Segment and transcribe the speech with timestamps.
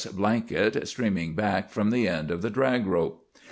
[0.13, 3.23] blanket streaming back from the end of the drag rope.